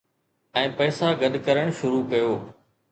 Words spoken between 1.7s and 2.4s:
شروع ڪيو